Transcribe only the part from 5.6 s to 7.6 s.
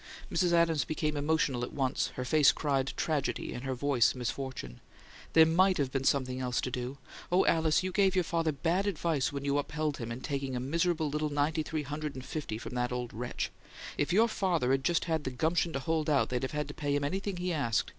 have been something else to do! Oh,